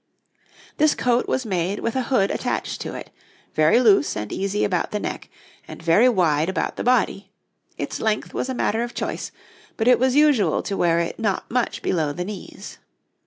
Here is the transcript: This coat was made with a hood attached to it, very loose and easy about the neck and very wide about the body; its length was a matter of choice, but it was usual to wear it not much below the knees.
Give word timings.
This 0.77 0.95
coat 0.95 1.27
was 1.27 1.45
made 1.45 1.77
with 1.77 1.95
a 1.95 2.01
hood 2.01 2.31
attached 2.31 2.81
to 2.81 2.95
it, 2.95 3.11
very 3.53 3.79
loose 3.79 4.17
and 4.17 4.33
easy 4.33 4.63
about 4.63 4.89
the 4.89 4.99
neck 4.99 5.29
and 5.67 5.79
very 5.79 6.09
wide 6.09 6.49
about 6.49 6.75
the 6.75 6.83
body; 6.83 7.29
its 7.77 7.99
length 8.01 8.33
was 8.33 8.49
a 8.49 8.55
matter 8.55 8.81
of 8.81 8.95
choice, 8.95 9.31
but 9.77 9.87
it 9.87 9.99
was 9.99 10.15
usual 10.15 10.63
to 10.63 10.75
wear 10.75 10.97
it 10.97 11.19
not 11.19 11.51
much 11.51 11.83
below 11.83 12.13
the 12.13 12.25
knees. 12.25 12.79